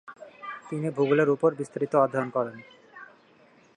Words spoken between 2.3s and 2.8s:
করেন।